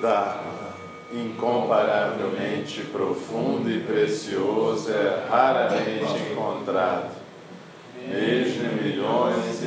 [0.00, 0.74] Dharma,
[1.12, 7.10] incomparavelmente profundo e precioso, é raramente encontrado,
[8.06, 9.66] mesmo milhões e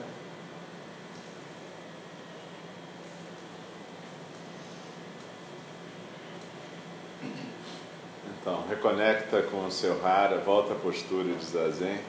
[8.41, 11.99] Então, reconecta com o seu rara, volta à postura de zazen.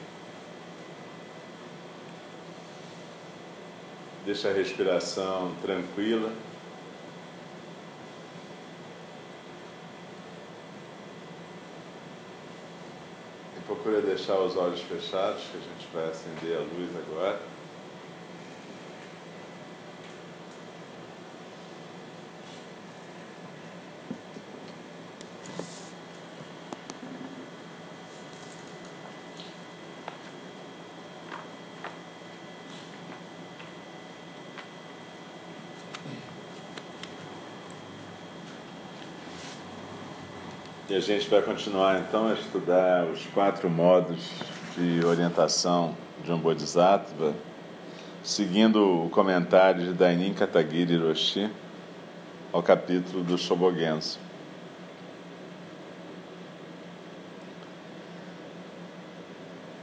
[4.25, 6.33] Deixa a respiração tranquila.
[13.55, 17.39] E procura deixar os olhos fechados, que a gente vai acender a luz agora.
[40.93, 44.29] E a gente vai continuar então a estudar os quatro modos
[44.77, 47.33] de orientação de um Bodhisattva,
[48.23, 51.49] seguindo o comentário de Dainin Katagiri Roshi
[52.51, 54.19] ao capítulo do Shobogenzo.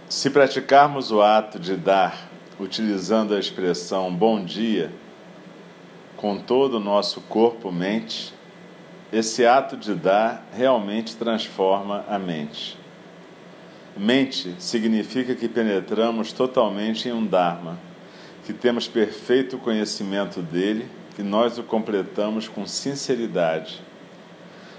[0.09, 4.93] Se praticarmos o ato de dar, utilizando a expressão bom dia,
[6.17, 8.33] com todo o nosso corpo-mente,
[9.13, 12.79] esse ato de dar realmente transforma a mente.
[13.97, 17.79] Mente significa que penetramos totalmente em um Dharma,
[18.47, 23.83] que temos perfeito conhecimento dele, que nós o completamos com sinceridade.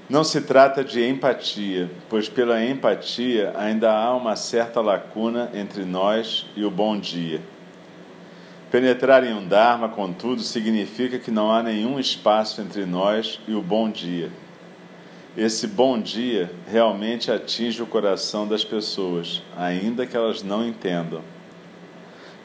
[0.10, 6.46] Não se trata de empatia, pois pela empatia ainda há uma certa lacuna entre nós
[6.56, 7.42] e o bom dia.
[8.72, 13.62] Penetrar em um Dharma, contudo, significa que não há nenhum espaço entre nós e o
[13.62, 14.32] bom dia.
[15.36, 21.22] Esse bom dia realmente atinge o coração das pessoas, ainda que elas não entendam.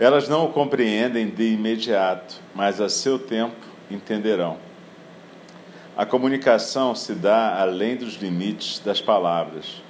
[0.00, 4.56] Elas não o compreendem de imediato, mas a seu tempo entenderão.
[5.96, 9.80] A comunicação se dá além dos limites das palavras.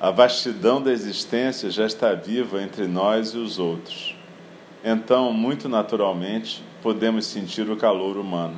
[0.00, 4.13] A vastidão da existência já está viva entre nós e os outros
[4.84, 8.56] então, muito naturalmente, podemos sentir o calor humano.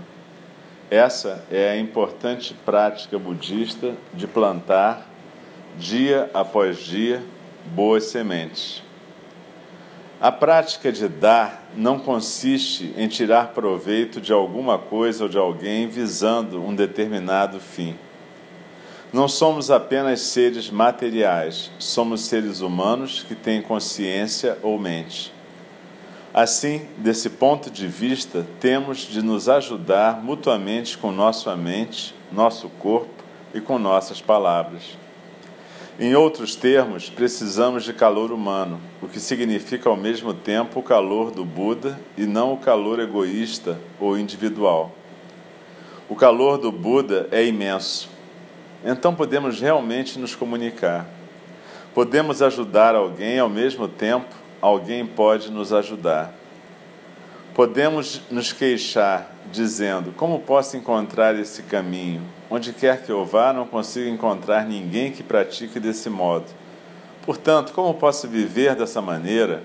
[0.90, 5.06] Essa é a importante prática budista de plantar,
[5.78, 7.22] dia após dia,
[7.74, 8.82] boas sementes.
[10.20, 15.86] A prática de dar não consiste em tirar proveito de alguma coisa ou de alguém
[15.86, 17.96] visando um determinado fim.
[19.12, 25.35] Não somos apenas seres materiais, somos seres humanos que têm consciência ou mente.
[26.36, 33.24] Assim, desse ponto de vista, temos de nos ajudar mutuamente com nossa mente, nosso corpo
[33.54, 34.98] e com nossas palavras.
[35.98, 41.30] Em outros termos, precisamos de calor humano, o que significa ao mesmo tempo o calor
[41.30, 44.94] do Buda e não o calor egoísta ou individual.
[46.06, 48.10] O calor do Buda é imenso.
[48.84, 51.08] Então podemos realmente nos comunicar.
[51.94, 56.34] Podemos ajudar alguém ao mesmo tempo alguém pode nos ajudar.
[57.54, 62.22] Podemos nos queixar dizendo: Como posso encontrar esse caminho?
[62.50, 66.46] Onde quer que eu vá, não consigo encontrar ninguém que pratique desse modo.
[67.24, 69.62] Portanto, como posso viver dessa maneira?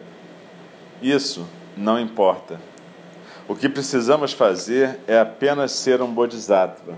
[1.01, 2.59] isso não importa.
[3.48, 6.94] O que precisamos fazer é apenas ser um bodhisattva.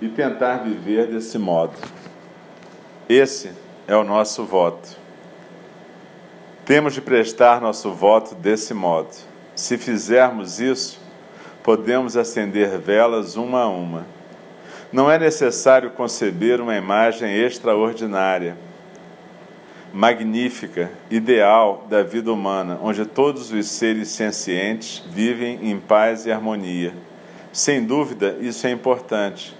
[0.00, 1.74] E tentar viver desse modo.
[3.08, 3.52] Esse
[3.86, 4.96] é o nosso voto.
[6.64, 9.10] Temos de prestar nosso voto desse modo.
[9.54, 10.98] Se fizermos isso,
[11.62, 14.06] podemos acender velas uma a uma.
[14.90, 18.56] Não é necessário conceber uma imagem extraordinária,
[19.92, 26.94] magnífica, ideal da vida humana, onde todos os seres sencientes vivem em paz e harmonia.
[27.52, 29.54] Sem dúvida, isso é importante.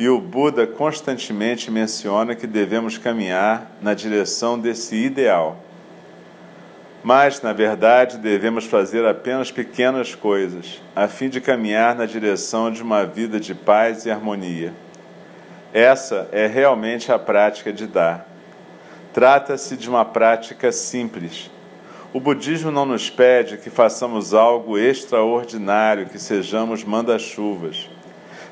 [0.00, 5.58] E o Buda constantemente menciona que devemos caminhar na direção desse ideal.
[7.04, 12.82] Mas, na verdade, devemos fazer apenas pequenas coisas, a fim de caminhar na direção de
[12.82, 14.72] uma vida de paz e harmonia.
[15.70, 18.26] Essa é realmente a prática de dar.
[19.12, 21.50] Trata-se de uma prática simples.
[22.10, 27.99] O budismo não nos pede que façamos algo extraordinário, que sejamos manda-chuvas.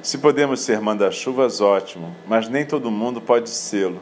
[0.00, 4.00] Se podemos ser manda-chuvas, ótimo, mas nem todo mundo pode sê-lo.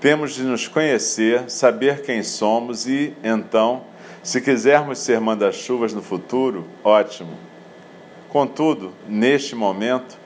[0.00, 3.84] Temos de nos conhecer, saber quem somos e, então,
[4.22, 7.36] se quisermos ser manda-chuvas no futuro, ótimo.
[8.30, 10.16] Contudo, neste momento,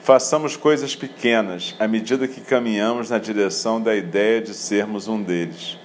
[0.00, 5.76] façamos coisas pequenas à medida que caminhamos na direção da ideia de sermos um deles.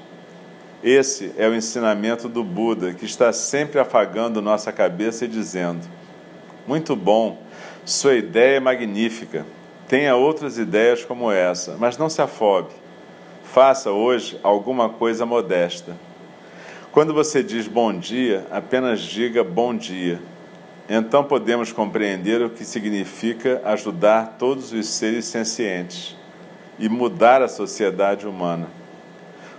[0.83, 5.81] Esse é o ensinamento do Buda, que está sempre afagando nossa cabeça e dizendo:
[6.67, 7.41] Muito bom,
[7.85, 9.45] sua ideia é magnífica.
[9.87, 12.69] Tenha outras ideias como essa, mas não se afobe.
[13.43, 15.95] Faça hoje alguma coisa modesta.
[16.91, 20.21] Quando você diz bom dia, apenas diga bom dia.
[20.87, 26.15] Então podemos compreender o que significa ajudar todos os seres sencientes
[26.79, 28.67] e mudar a sociedade humana.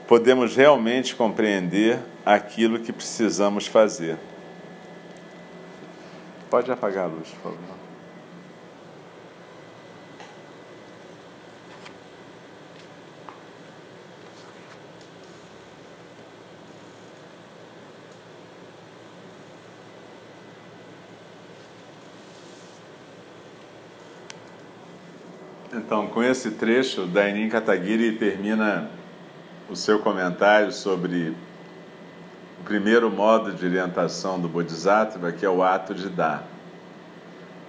[0.06, 4.16] Podemos realmente compreender aquilo que precisamos fazer.
[6.50, 7.83] Pode apagar a luz, por favor.
[25.94, 28.90] Então, com esse trecho, Dainin Katagiri termina
[29.70, 31.36] o seu comentário sobre
[32.60, 36.42] o primeiro modo de orientação do Bodhisattva, que é o ato de dar.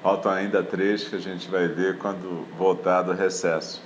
[0.01, 3.79] Faltam ainda três que a gente vai ver quando voltar do recesso.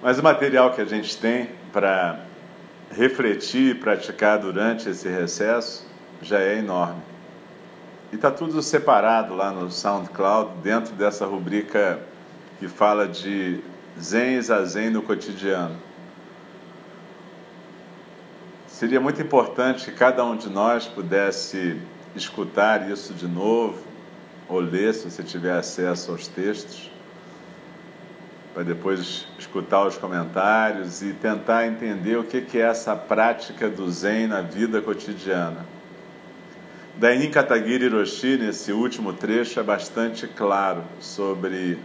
[0.00, 2.20] Mas o material que a gente tem para
[2.92, 5.84] refletir e praticar durante esse recesso
[6.22, 7.02] já é enorme.
[8.10, 12.00] E está tudo separado lá no SoundCloud, dentro dessa rubrica
[12.58, 13.60] que fala de
[14.00, 15.76] Zen a Zen no cotidiano.
[18.66, 21.80] Seria muito importante que cada um de nós pudesse
[22.16, 23.82] escutar isso de novo,
[24.48, 26.90] ou ler, se você tiver acesso aos textos,
[28.54, 34.28] para depois escutar os comentários e tentar entender o que é essa prática do Zen
[34.28, 35.77] na vida cotidiana.
[36.98, 41.78] Dainin Katagiri Hiroshi, nesse último trecho, é bastante claro sobre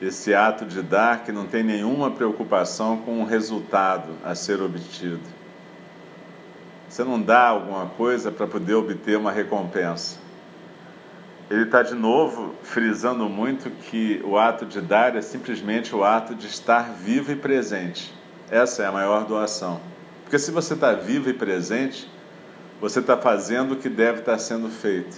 [0.00, 5.18] esse ato de dar que não tem nenhuma preocupação com o resultado a ser obtido.
[6.88, 10.20] Você não dá alguma coisa para poder obter uma recompensa.
[11.50, 16.36] Ele está de novo frisando muito que o ato de dar é simplesmente o ato
[16.36, 18.14] de estar vivo e presente.
[18.48, 19.80] Essa é a maior doação.
[20.22, 22.08] Porque se você está vivo e presente,
[22.80, 25.16] você está fazendo o que deve estar sendo feito.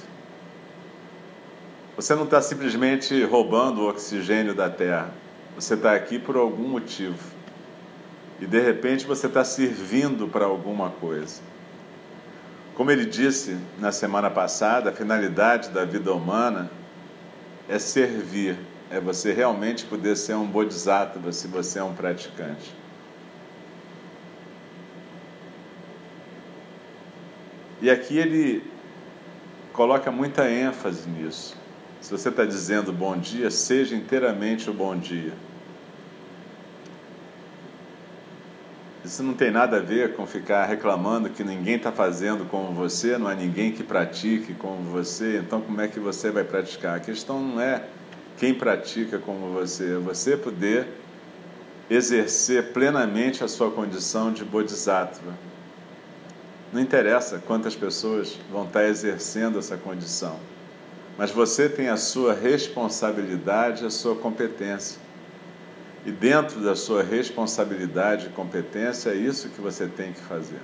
[1.95, 5.12] Você não está simplesmente roubando o oxigênio da Terra.
[5.54, 7.19] Você está aqui por algum motivo.
[8.40, 11.40] E de repente você está servindo para alguma coisa.
[12.75, 16.71] Como ele disse na semana passada, a finalidade da vida humana
[17.69, 18.57] é servir,
[18.90, 22.82] é você realmente poder ser um bodhisattva se você é um praticante.
[27.83, 28.62] E aqui ele
[29.73, 31.57] coloca muita ênfase nisso.
[32.01, 35.33] Se você está dizendo bom dia, seja inteiramente o bom dia.
[39.05, 43.19] Isso não tem nada a ver com ficar reclamando que ninguém está fazendo como você,
[43.19, 46.99] não há ninguém que pratique como você, então como é que você vai praticar?
[46.99, 47.83] A questão não é
[48.39, 50.87] quem pratica como você, é você poder
[51.91, 55.33] exercer plenamente a sua condição de bodhisattva
[56.73, 60.41] não interessa quantas pessoas vão estar exercendo essa condição,
[61.19, 64.99] mas você tem a sua responsabilidade, a sua competência.
[66.05, 70.61] E dentro da sua responsabilidade e competência, é isso que você tem que fazer.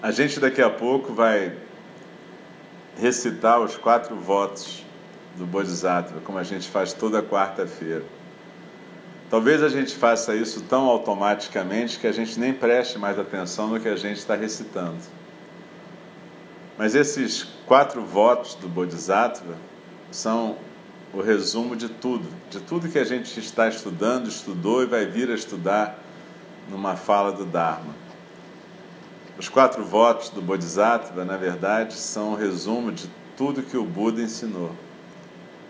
[0.00, 1.52] A gente daqui a pouco vai
[2.96, 4.82] recitar os quatro votos
[5.36, 8.04] do Bodhisattva, como a gente faz toda quarta-feira.
[9.30, 13.78] Talvez a gente faça isso tão automaticamente que a gente nem preste mais atenção no
[13.78, 14.98] que a gente está recitando.
[16.76, 19.54] Mas esses quatro votos do Bodhisattva
[20.10, 20.56] são
[21.14, 25.30] o resumo de tudo, de tudo que a gente está estudando, estudou e vai vir
[25.30, 25.96] a estudar
[26.68, 27.94] numa fala do Dharma.
[29.38, 34.20] Os quatro votos do Bodhisattva, na verdade, são o resumo de tudo que o Buda
[34.20, 34.74] ensinou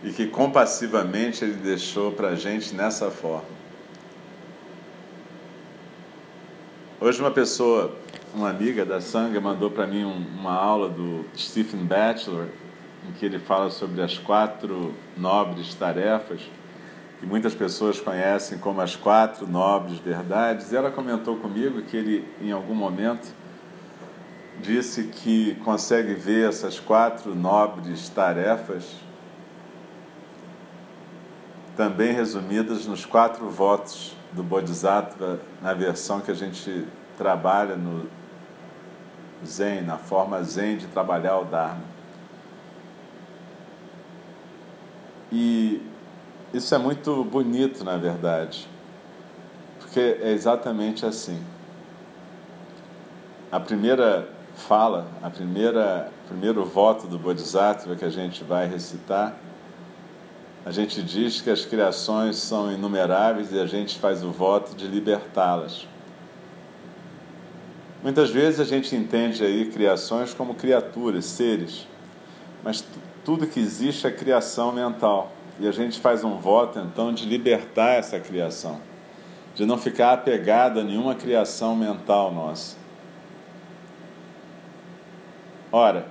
[0.02, 3.60] e que compassivamente ele deixou para a gente nessa forma.
[7.00, 7.94] Hoje, uma pessoa,
[8.34, 12.46] uma amiga da Sangha, mandou para mim um, uma aula do Stephen Batchelor
[13.08, 16.42] em que ele fala sobre as quatro nobres tarefas,
[17.18, 20.72] que muitas pessoas conhecem como as quatro nobres verdades.
[20.72, 23.34] E ela comentou comigo que ele, em algum momento,
[24.60, 28.84] disse que consegue ver essas quatro nobres tarefas
[31.76, 36.86] também resumidas nos quatro votos do Bodhisattva, na versão que a gente
[37.16, 38.08] trabalha no
[39.44, 41.82] Zen, na forma Zen de trabalhar o Dharma.
[45.32, 45.80] E
[46.52, 48.68] isso é muito bonito, na verdade,
[49.78, 51.42] porque é exatamente assim.
[53.50, 59.34] A primeira fala, a primeira primeiro voto do Bodhisattva que a gente vai recitar,
[60.64, 64.86] a gente diz que as criações são inumeráveis e a gente faz o voto de
[64.86, 65.86] libertá-las.
[68.02, 71.86] Muitas vezes a gente entende aí criações como criaturas, seres,
[72.62, 72.84] mas
[73.24, 75.32] tudo que existe é criação mental.
[75.58, 78.80] E a gente faz um voto então de libertar essa criação,
[79.54, 82.76] de não ficar apegado a nenhuma criação mental nossa.
[85.70, 86.06] Ora,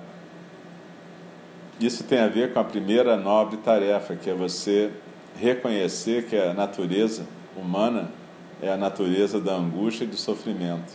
[1.80, 4.92] isso tem a ver com a primeira nobre tarefa, que é você
[5.36, 8.12] reconhecer que a natureza humana
[8.62, 10.94] é a natureza da angústia e do sofrimento.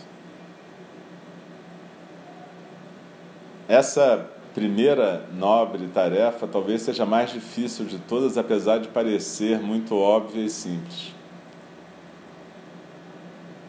[3.67, 10.43] Essa primeira nobre tarefa talvez seja mais difícil de todas, apesar de parecer muito óbvia
[10.43, 11.13] e simples.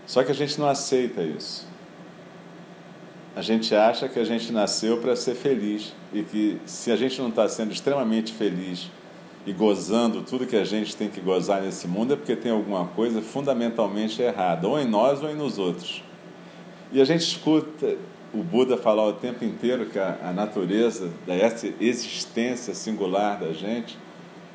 [0.06, 1.66] Só que a gente não aceita isso.
[3.36, 7.20] A gente acha que a gente nasceu para ser feliz e que se a gente
[7.20, 8.90] não está sendo extremamente feliz
[9.46, 12.86] e gozando tudo que a gente tem que gozar nesse mundo é porque tem alguma
[12.86, 16.02] coisa fundamentalmente errada, ou em nós ou em nos outros.
[16.90, 17.98] E a gente escuta
[18.32, 23.98] o Buda falar o tempo inteiro que a, a natureza dessa existência singular da gente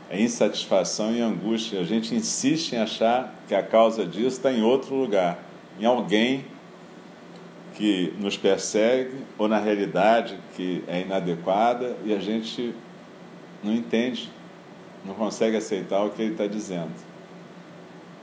[0.10, 1.82] é insatisfação e angústia.
[1.82, 5.38] A gente insiste em achar que a causa disso está em outro lugar,
[5.80, 6.46] em alguém
[7.76, 12.74] que nos persegue ou na realidade que é inadequada e a gente
[13.64, 14.30] não entende,
[15.06, 16.92] não consegue aceitar o que ele está dizendo.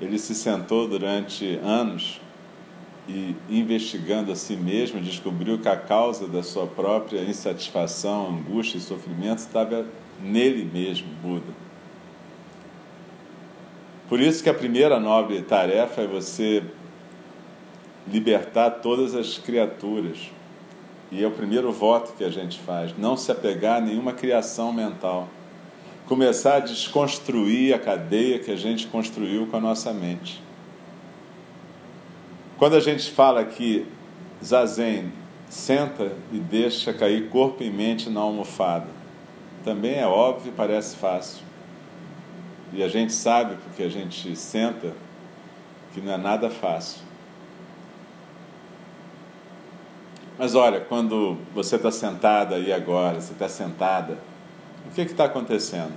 [0.01, 2.21] Ele se sentou durante anos
[3.09, 8.81] e investigando a si mesmo, descobriu que a causa da sua própria insatisfação, angústia e
[8.81, 9.87] sofrimento estava
[10.23, 11.69] nele mesmo, Buda.
[14.09, 16.63] Por isso que a primeira nobre tarefa é você
[18.11, 20.31] libertar todas as criaturas.
[21.11, 24.73] E é o primeiro voto que a gente faz: não se apegar a nenhuma criação
[24.73, 25.29] mental.
[26.07, 30.43] Começar a desconstruir a cadeia que a gente construiu com a nossa mente.
[32.59, 33.87] Quando a gente fala que
[34.43, 35.13] Zazen
[35.49, 38.89] senta e deixa cair corpo e mente na almofada,
[39.65, 41.43] também é óbvio e parece fácil.
[42.73, 44.93] E a gente sabe, porque a gente senta,
[45.93, 47.08] que não é nada fácil.
[50.39, 54.17] Mas olha, quando você está sentada aí agora, você está sentada,
[54.87, 55.97] o que está acontecendo?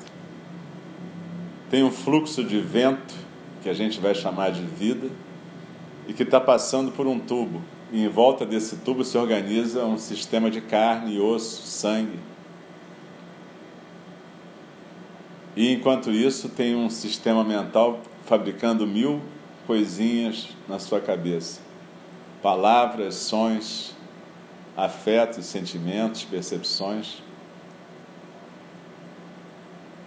[1.69, 3.13] Tem um fluxo de vento,
[3.61, 5.07] que a gente vai chamar de vida,
[6.07, 7.61] e que está passando por um tubo.
[7.91, 12.19] E em volta desse tubo se organiza um sistema de carne, osso, sangue.
[15.55, 19.21] E enquanto isso, tem um sistema mental fabricando mil
[19.67, 21.61] coisinhas na sua cabeça:
[22.41, 23.95] palavras, sons,
[24.75, 27.21] afetos, sentimentos, percepções.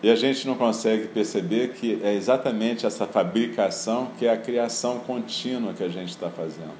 [0.03, 4.99] E a gente não consegue perceber que é exatamente essa fabricação que é a criação
[5.01, 6.75] contínua que a gente está fazendo.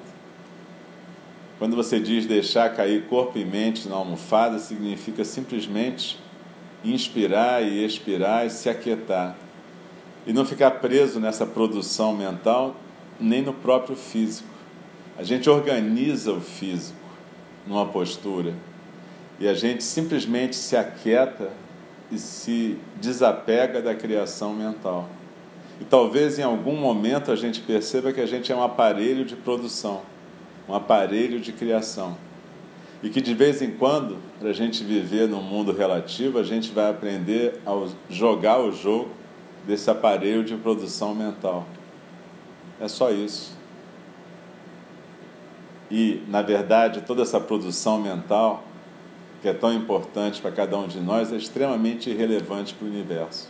[1.57, 6.19] Quando você diz deixar cair corpo e mente na almofada, significa simplesmente
[6.83, 9.35] inspirar e expirar e se aquietar.
[10.27, 12.75] E não ficar preso nessa produção mental,
[13.19, 14.49] nem no próprio físico.
[15.17, 17.04] A gente organiza o físico
[17.67, 18.53] numa postura
[19.39, 21.49] e a gente simplesmente se aquieta
[22.11, 25.09] e se desapega da criação mental.
[25.79, 29.35] E talvez em algum momento a gente perceba que a gente é um aparelho de
[29.35, 30.01] produção,
[30.69, 32.15] um aparelho de criação.
[33.03, 36.71] E que de vez em quando, para a gente viver num mundo relativo, a gente
[36.71, 37.71] vai aprender a
[38.09, 39.09] jogar o jogo
[39.67, 41.67] desse aparelho de produção mental.
[42.79, 43.55] É só isso.
[45.89, 48.63] E, na verdade, toda essa produção mental,
[49.41, 53.49] que é tão importante para cada um de nós, é extremamente irrelevante para o universo.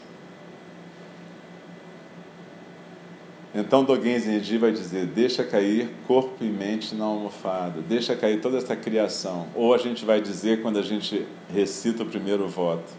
[3.58, 8.58] Então Dogen Zenji vai dizer: deixa cair corpo e mente na almofada, deixa cair toda
[8.58, 9.48] essa criação.
[9.56, 12.92] Ou a gente vai dizer quando a gente recita o primeiro voto: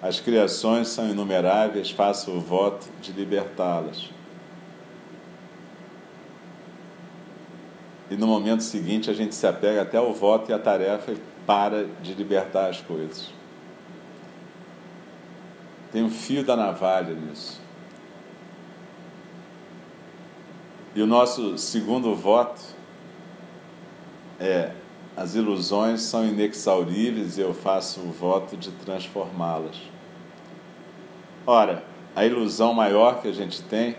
[0.00, 4.08] as criações são inumeráveis, faço o voto de libertá-las.
[8.10, 11.18] E no momento seguinte a gente se apega até ao voto e à tarefa e
[11.46, 13.30] para de libertar as coisas.
[15.92, 17.60] Tem um fio da navalha nisso.
[20.94, 22.60] E o nosso segundo voto
[24.40, 24.72] é:
[25.16, 29.76] as ilusões são inexauríveis e eu faço o voto de transformá-las.
[31.46, 31.84] Ora,
[32.14, 33.96] a ilusão maior que a gente tem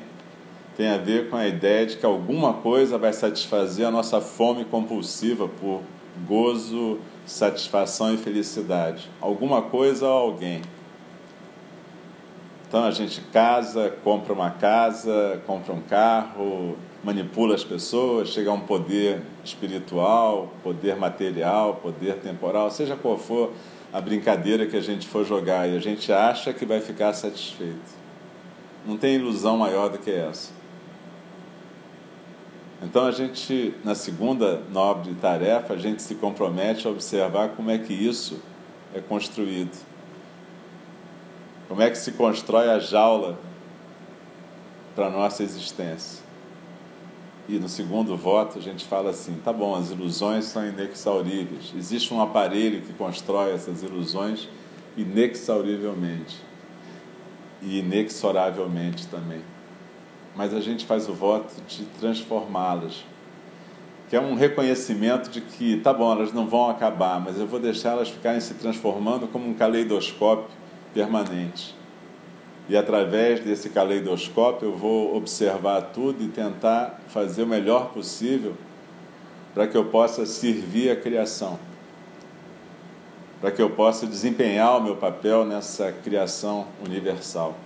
[0.79, 4.63] tem a ver com a ideia de que alguma coisa vai satisfazer a nossa fome
[4.63, 5.81] compulsiva por
[6.25, 9.09] gozo, satisfação e felicidade.
[9.19, 10.61] Alguma coisa ou alguém.
[12.65, 18.53] Então a gente casa, compra uma casa, compra um carro, manipula as pessoas, chega a
[18.53, 23.51] um poder espiritual, poder material, poder temporal, seja qual for
[23.91, 27.99] a brincadeira que a gente for jogar e a gente acha que vai ficar satisfeito.
[28.85, 30.58] Não tem ilusão maior do que essa.
[32.81, 37.77] Então a gente, na segunda nobre tarefa, a gente se compromete a observar como é
[37.77, 38.41] que isso
[38.93, 39.77] é construído.
[41.67, 43.37] Como é que se constrói a jaula
[44.99, 46.21] para a nossa existência.
[47.47, 51.73] E no segundo voto a gente fala assim: tá bom, as ilusões são inexauríveis.
[51.75, 54.49] Existe um aparelho que constrói essas ilusões
[54.97, 56.37] inexaurivelmente
[57.61, 59.41] e inexoravelmente também.
[60.39, 63.03] Mas a gente faz o voto de transformá-las,
[64.09, 67.59] que é um reconhecimento de que, tá bom, elas não vão acabar, mas eu vou
[67.59, 70.47] deixar elas ficarem se transformando como um caleidoscópio
[70.93, 71.75] permanente.
[72.69, 78.55] E através desse caleidoscópio eu vou observar tudo e tentar fazer o melhor possível
[79.53, 81.59] para que eu possa servir a criação.
[83.41, 87.57] Para que eu possa desempenhar o meu papel nessa criação universal.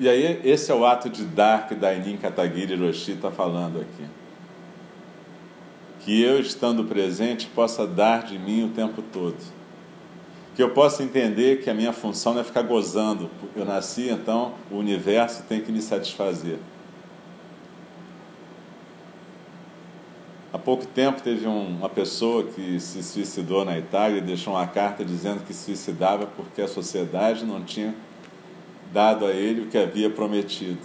[0.00, 4.04] E aí, esse é o ato de dar que Dainin Katagiri Roshi está falando aqui.
[6.00, 9.58] Que eu, estando presente, possa dar de mim o tempo todo
[10.58, 13.30] que eu possa entender que a minha função não é ficar gozando.
[13.54, 16.58] Eu nasci, então o universo tem que me satisfazer.
[20.52, 24.66] Há pouco tempo teve um, uma pessoa que se suicidou na Itália e deixou uma
[24.66, 27.94] carta dizendo que se suicidava porque a sociedade não tinha
[28.92, 30.78] dado a ele o que havia prometido.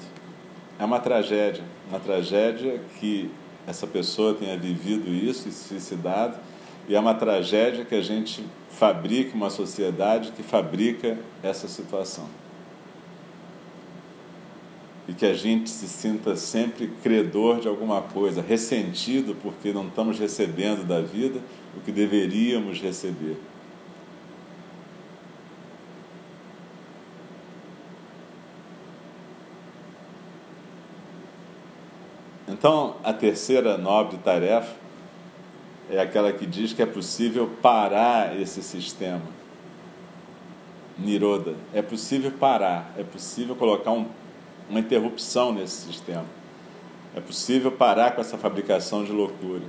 [0.80, 3.30] É uma tragédia, uma tragédia que
[3.66, 6.38] essa pessoa tenha vivido isso e se suicidado,
[6.88, 12.28] e é uma tragédia que a gente fabrique uma sociedade que fabrica essa situação.
[15.08, 20.20] E que a gente se sinta sempre credor de alguma coisa, ressentido porque não estamos
[20.20, 21.40] recebendo da vida
[21.78, 23.38] o que deveríamos receber.
[32.64, 34.74] Então, a terceira nobre tarefa
[35.90, 39.22] é aquela que diz que é possível parar esse sistema.
[40.98, 41.56] Niroda.
[41.74, 44.06] É possível parar, é possível colocar um,
[44.70, 46.24] uma interrupção nesse sistema.
[47.14, 49.66] É possível parar com essa fabricação de loucura.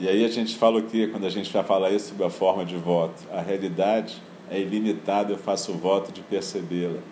[0.00, 2.30] E aí a gente fala o que quando a gente vai falar isso sob a
[2.30, 3.22] forma de voto?
[3.32, 4.20] A realidade
[4.50, 7.11] é ilimitada, eu faço o voto de percebê-la.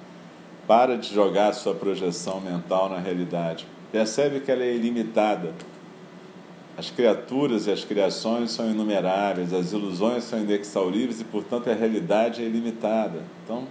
[0.70, 3.66] Para de jogar sua projeção mental na realidade.
[3.90, 5.52] Percebe que ela é ilimitada.
[6.78, 12.40] As criaturas e as criações são inumeráveis, as ilusões são inexauríveis e, portanto, a realidade
[12.40, 13.24] é ilimitada.
[13.42, 13.66] Então,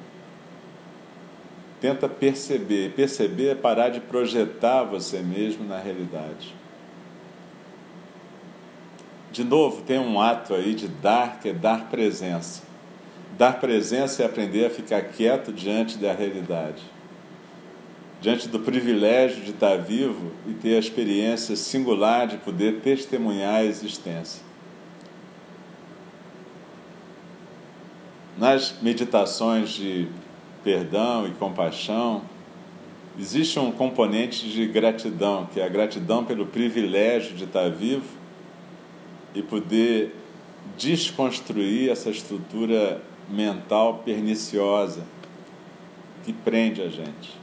[1.80, 2.92] tenta perceber.
[2.92, 6.54] Perceber é parar de projetar você mesmo na realidade.
[9.32, 12.69] de novo, tem um ato aí de dar, que é dar presença.
[13.40, 16.84] Dar presença é aprender a ficar quieto diante da realidade,
[18.20, 23.64] diante do privilégio de estar vivo e ter a experiência singular de poder testemunhar a
[23.64, 24.42] existência.
[28.38, 30.10] Nas meditações de
[30.62, 32.24] perdão e compaixão,
[33.18, 38.18] existe um componente de gratidão, que é a gratidão pelo privilégio de estar vivo
[39.34, 40.14] e poder
[40.78, 45.04] desconstruir essa estrutura mental perniciosa
[46.24, 47.38] que prende a gente.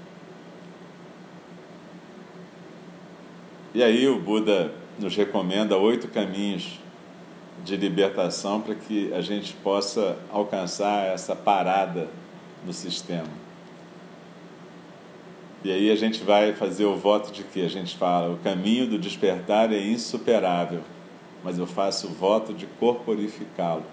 [3.75, 6.81] E aí o Buda nos recomenda oito caminhos
[7.64, 12.09] de libertação para que a gente possa alcançar essa parada
[12.64, 13.46] no sistema.
[15.64, 18.87] E aí a gente vai fazer o voto de que a gente fala, o caminho
[18.87, 20.83] do despertar é insuperável
[21.46, 23.85] mas eu faço o voto de corporificá-lo.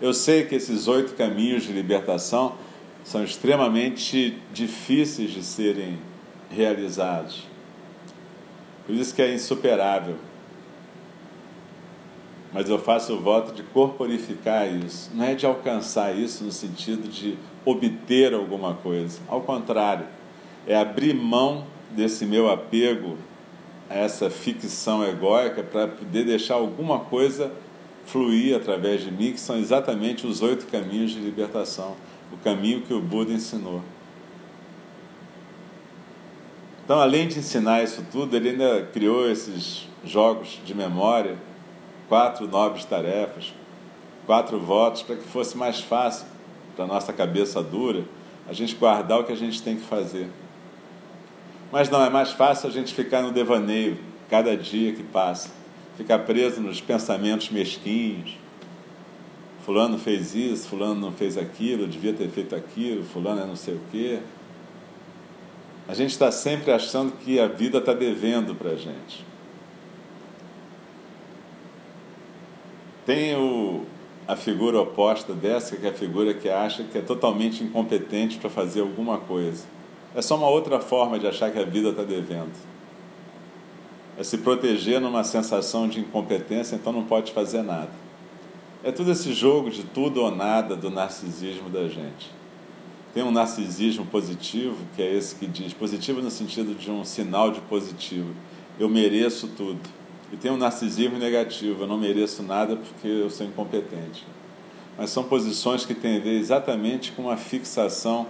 [0.00, 2.56] Eu sei que esses oito caminhos de libertação
[3.04, 5.98] são extremamente difíceis de serem
[6.50, 7.44] realizados.
[8.86, 10.16] Por isso que é insuperável.
[12.52, 15.10] Mas eu faço o voto de corporificar isso.
[15.14, 19.20] Não é de alcançar isso no sentido de obter alguma coisa.
[19.26, 20.06] Ao contrário,
[20.66, 23.16] é abrir mão desse meu apego
[23.88, 27.52] essa ficção egóica para poder deixar alguma coisa
[28.04, 31.96] fluir através de mim, que são exatamente os oito caminhos de libertação,
[32.32, 33.82] o caminho que o Buda ensinou.
[36.84, 41.36] Então, além de ensinar isso tudo, ele ainda criou esses jogos de memória,
[42.08, 43.54] quatro nobres tarefas,
[44.26, 46.26] quatro votos, para que fosse mais fácil
[46.74, 48.04] para nossa cabeça dura
[48.48, 50.28] a gente guardar o que a gente tem que fazer.
[51.70, 55.50] Mas não, é mais fácil a gente ficar no devaneio cada dia que passa,
[55.96, 58.36] ficar preso nos pensamentos mesquinhos.
[59.64, 63.74] Fulano fez isso, Fulano não fez aquilo, devia ter feito aquilo, Fulano é não sei
[63.74, 64.20] o quê.
[65.86, 69.24] A gente está sempre achando que a vida está devendo para a gente.
[73.04, 73.84] Tem o,
[74.26, 78.48] a figura oposta dessa, que é a figura que acha que é totalmente incompetente para
[78.48, 79.64] fazer alguma coisa.
[80.14, 82.71] É só uma outra forma de achar que a vida está devendo.
[84.18, 87.90] É se proteger numa sensação de incompetência, então não pode fazer nada.
[88.84, 92.30] É tudo esse jogo de tudo ou nada do narcisismo da gente.
[93.14, 97.50] Tem um narcisismo positivo, que é esse que diz, positivo no sentido de um sinal
[97.50, 98.34] de positivo.
[98.78, 99.80] Eu mereço tudo.
[100.32, 104.26] E tem um narcisismo negativo, eu não mereço nada porque eu sou incompetente.
[104.96, 108.26] Mas são posições que têm a ver exatamente com a fixação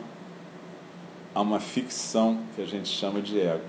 [1.35, 3.63] a uma ficção que a gente chama de ego.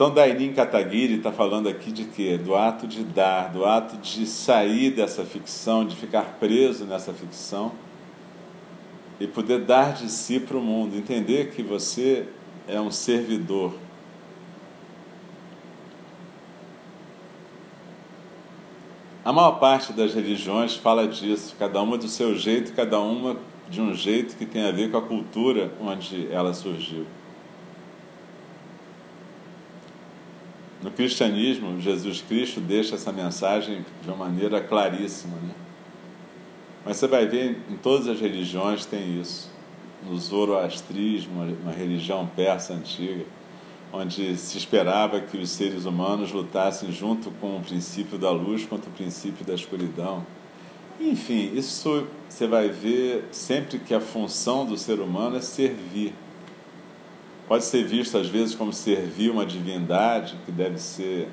[0.00, 2.38] Então, Dainin Kataguiri está falando aqui de quê?
[2.38, 7.72] Do ato de dar, do ato de sair dessa ficção, de ficar preso nessa ficção
[9.20, 12.26] e poder dar de si para o mundo, entender que você
[12.66, 13.74] é um servidor.
[19.22, 23.36] A maior parte das religiões fala disso, cada uma do seu jeito, cada uma
[23.68, 27.04] de um jeito que tem a ver com a cultura onde ela surgiu.
[30.90, 35.36] No cristianismo, Jesus Cristo deixa essa mensagem de uma maneira claríssima.
[35.36, 35.54] Né?
[36.84, 39.48] Mas você vai ver em todas as religiões tem isso.
[40.04, 43.24] No zoroastrismo, uma religião persa antiga,
[43.92, 48.90] onde se esperava que os seres humanos lutassem junto com o princípio da luz contra
[48.90, 50.26] o princípio da escuridão.
[50.98, 56.12] Enfim, isso você vai ver sempre que a função do ser humano é servir.
[57.50, 61.28] Pode ser visto às vezes como servir uma divindade que deve ser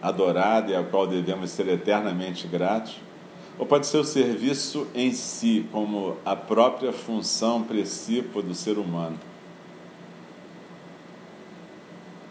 [0.00, 2.96] adorada e a qual devemos ser eternamente gratos,
[3.58, 9.18] ou pode ser o serviço em si, como a própria função precípua do ser humano.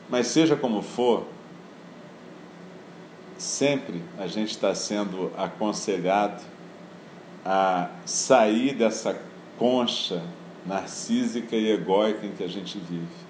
[0.10, 1.28] Mas seja como for,
[3.38, 6.42] sempre a gente está sendo aconselhado
[7.46, 9.22] a sair dessa
[9.60, 10.24] concha
[10.66, 13.30] narcísica e egóica em que a gente vive.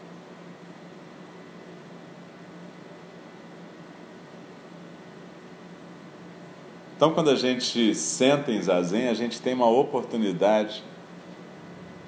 [6.96, 10.84] Então, quando a gente senta em zazen, a gente tem uma oportunidade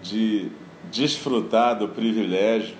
[0.01, 0.51] de
[0.91, 2.75] desfrutar do privilégio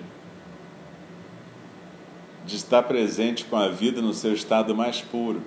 [2.44, 5.40] de estar presente com a vida no seu estado mais puro.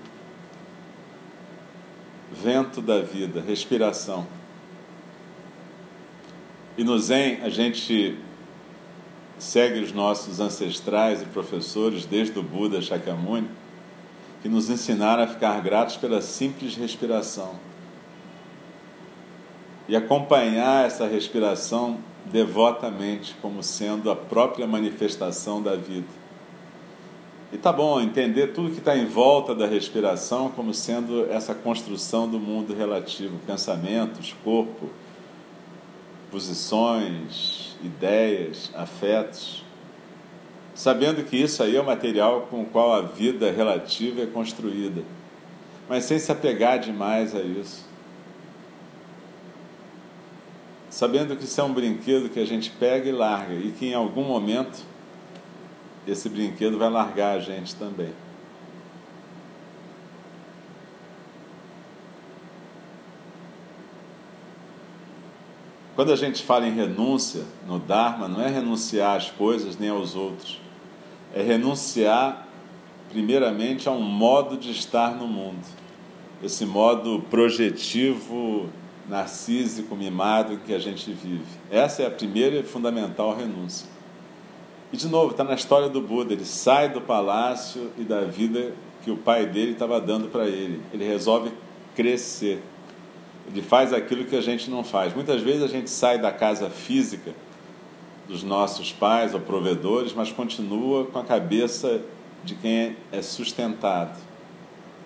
[2.31, 4.25] Vento da vida, respiração.
[6.77, 8.17] E no Zen a gente
[9.37, 13.49] segue os nossos ancestrais e professores, desde o Buda Shakyamuni,
[14.41, 17.55] que nos ensinaram a ficar gratos pela simples respiração.
[19.87, 26.07] E acompanhar essa respiração devotamente como sendo a própria manifestação da vida.
[27.53, 32.27] E tá bom entender tudo que está em volta da respiração como sendo essa construção
[32.27, 34.89] do mundo relativo, pensamentos, corpo,
[36.35, 39.63] posições, ideias, afetos,
[40.73, 45.01] sabendo que isso aí é o material com o qual a vida relativa é construída,
[45.87, 47.85] mas sem se apegar demais a isso.
[50.89, 53.93] Sabendo que isso é um brinquedo que a gente pega e larga e que em
[53.93, 54.83] algum momento
[56.05, 58.11] esse brinquedo vai largar a gente também.
[65.95, 70.13] Quando a gente fala em renúncia no Dharma, não é renunciar às coisas nem aos
[70.13, 70.59] outros.
[71.33, 72.49] É renunciar,
[73.09, 75.65] primeiramente, a um modo de estar no mundo.
[76.43, 78.67] Esse modo projetivo,
[79.07, 81.45] narcísico, mimado que a gente vive.
[81.71, 83.87] Essa é a primeira e fundamental renúncia.
[84.91, 86.33] E, de novo, está na história do Buda.
[86.33, 90.81] Ele sai do palácio e da vida que o pai dele estava dando para ele.
[90.93, 91.53] Ele resolve
[91.95, 92.61] crescer
[93.47, 95.13] ele faz aquilo que a gente não faz.
[95.13, 97.33] Muitas vezes a gente sai da casa física
[98.27, 102.01] dos nossos pais ou provedores, mas continua com a cabeça
[102.43, 104.17] de quem é sustentado,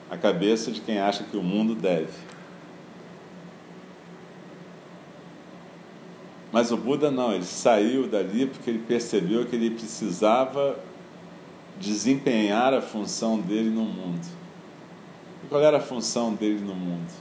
[0.09, 2.13] a cabeça de quem acha que o mundo deve.
[6.51, 10.79] Mas o Buda não, ele saiu dali porque ele percebeu que ele precisava
[11.79, 14.25] desempenhar a função dele no mundo.
[15.43, 17.11] E qual era a função dele no mundo?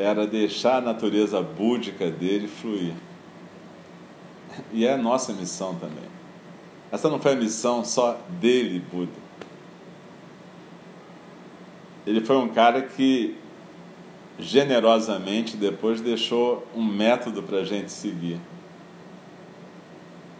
[0.00, 2.94] Era deixar a natureza búdica dele fluir.
[4.72, 6.08] E é a nossa missão também.
[6.90, 9.12] Essa não foi a missão só dele, Buda.
[12.06, 13.36] Ele foi um cara que
[14.38, 18.40] generosamente depois deixou um método para a gente seguir.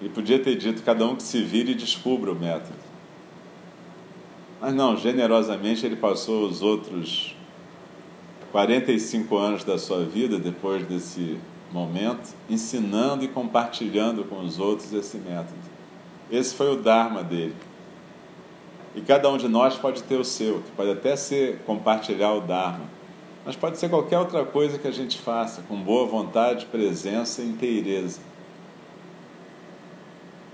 [0.00, 2.78] Ele podia ter dito: cada um que se vire e descubra o método.
[4.60, 7.36] Mas não, generosamente ele passou os outros
[8.52, 11.38] 45 anos da sua vida, depois desse
[11.72, 15.70] momento, ensinando e compartilhando com os outros esse método.
[16.30, 17.54] Esse foi o Dharma dele.
[18.94, 22.40] E cada um de nós pode ter o seu, que pode até ser compartilhar o
[22.40, 22.86] Dharma,
[23.44, 27.48] mas pode ser qualquer outra coisa que a gente faça, com boa vontade, presença e
[27.48, 28.20] inteireza.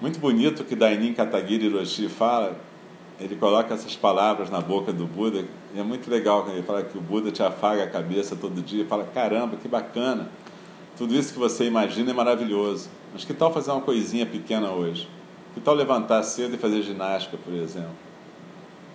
[0.00, 2.58] Muito bonito que Dainin Katagiri Hiroshi fala,
[3.18, 6.82] ele coloca essas palavras na boca do Buda, e é muito legal quando ele fala
[6.82, 10.30] que o Buda te afaga a cabeça todo dia, fala, caramba, que bacana,
[10.96, 15.08] tudo isso que você imagina é maravilhoso, mas que tal fazer uma coisinha pequena hoje?
[15.54, 17.96] Que tal levantar cedo e fazer ginástica, por exemplo?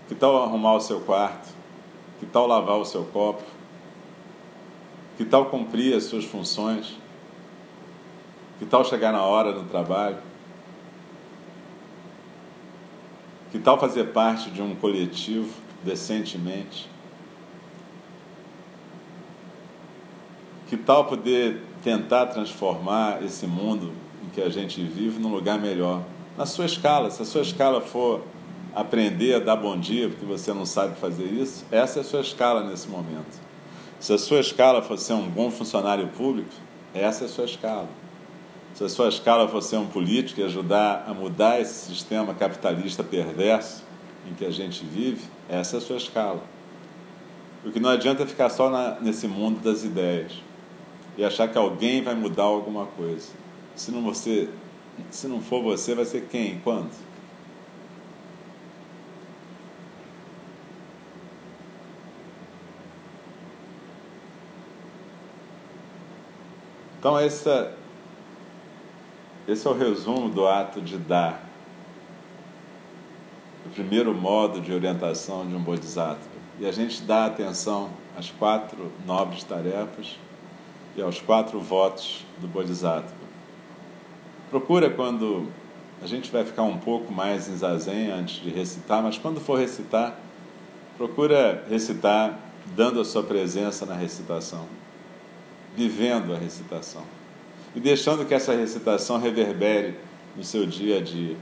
[0.07, 1.49] Que tal arrumar o seu quarto?
[2.19, 3.41] Que tal lavar o seu copo?
[5.17, 6.97] Que tal cumprir as suas funções?
[8.59, 10.17] Que tal chegar na hora no trabalho?
[13.51, 15.49] Que tal fazer parte de um coletivo
[15.83, 16.89] decentemente?
[20.69, 23.91] Que tal poder tentar transformar esse mundo
[24.23, 26.01] em que a gente vive num lugar melhor?
[26.37, 28.21] Na sua escala, se a sua escala for
[28.73, 32.21] aprender a dar bom dia porque você não sabe fazer isso, essa é a sua
[32.21, 33.37] escala nesse momento.
[33.99, 36.51] Se a sua escala for ser um bom funcionário público,
[36.93, 37.89] essa é a sua escala.
[38.73, 43.03] Se a sua escala for ser um político e ajudar a mudar esse sistema capitalista
[43.03, 43.83] perverso
[44.29, 46.41] em que a gente vive, essa é a sua escala.
[47.65, 50.33] O que não adianta é ficar só na, nesse mundo das ideias
[51.17, 53.27] e achar que alguém vai mudar alguma coisa.
[53.75, 54.49] Se não, você,
[55.09, 56.59] se não for você, vai ser quem?
[56.63, 56.89] Quando?
[66.97, 67.75] Então, essa
[69.47, 71.43] esse é o resumo do ato de dar.
[73.65, 76.29] O primeiro modo de orientação de um Bodhisattva.
[76.59, 80.19] E a gente dá atenção às quatro nobres tarefas
[80.95, 83.15] e aos quatro votos do Bodhisattva.
[84.49, 85.47] Procura quando
[86.03, 89.57] a gente vai ficar um pouco mais em zazen antes de recitar, mas quando for
[89.57, 90.19] recitar,
[90.97, 92.37] procura recitar
[92.75, 94.67] dando a sua presença na recitação,
[95.75, 97.20] vivendo a recitação
[97.75, 99.95] e deixando que essa recitação reverbere
[100.35, 101.35] no seu dia a dia,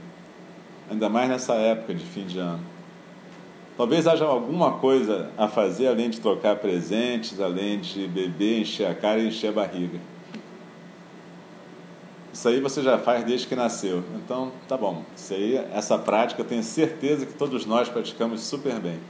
[0.90, 2.60] ainda mais nessa época de fim de ano.
[3.76, 8.94] Talvez haja alguma coisa a fazer além de trocar presentes, além de beber, encher a
[8.94, 9.98] cara e encher a barriga.
[12.32, 14.04] Isso aí você já faz desde que nasceu.
[14.16, 15.02] Então, tá bom.
[15.16, 19.00] Isso aí, essa prática, eu tenho certeza que todos nós praticamos super bem.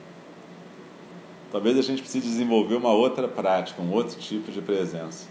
[1.53, 5.27] Talvez a gente precise desenvolver uma outra prática, um outro tipo de presença.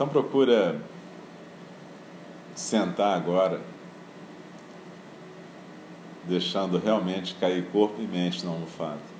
[0.00, 0.80] Então procura
[2.54, 3.60] sentar agora,
[6.24, 9.19] deixando realmente cair corpo e mente na almofada.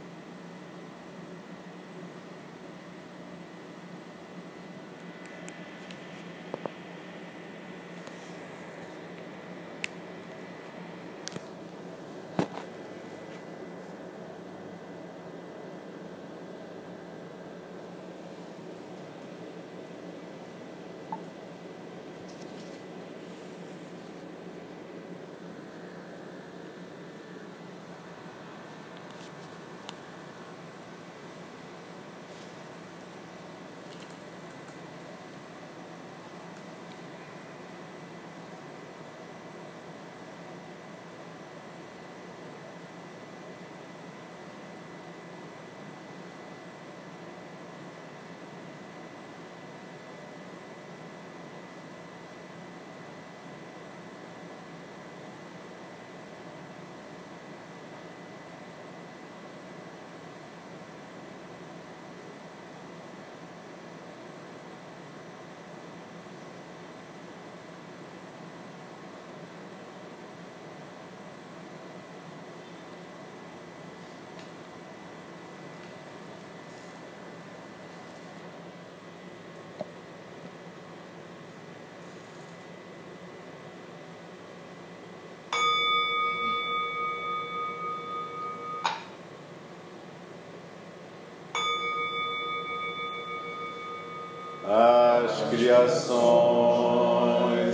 [95.61, 96.17] de ações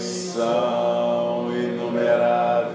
[0.03, 2.75] são inumeráveis.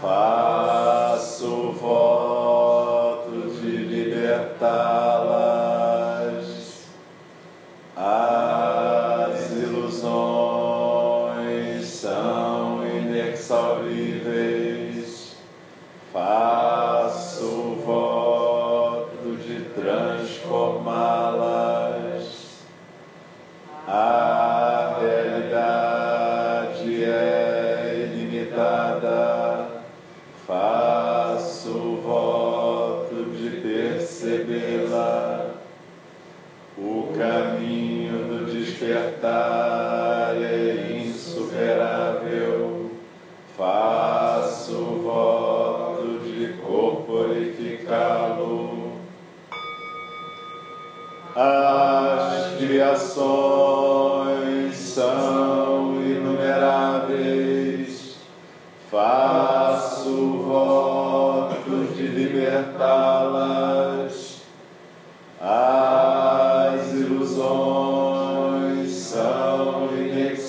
[0.00, 5.03] Faço voto de libertar.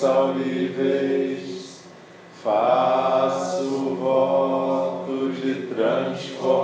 [0.06, 1.82] Salveis,
[2.44, 6.55] faço voto de transformação.